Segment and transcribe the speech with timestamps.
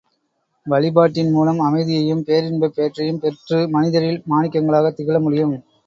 [0.65, 5.55] வழிபாட்டின் மூலம் அமைதியையும் பேரின்பப் பேற்றையும் பெற்று மனிதரில் மாணிக்கங்களாகத் திகழ முடியும்.